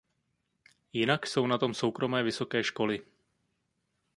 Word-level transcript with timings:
Jinak 0.93 1.27
jsou 1.27 1.47
na 1.47 1.57
tom 1.57 1.73
soukromé 1.73 2.23
vysoké 2.23 2.63
školy. 2.63 3.05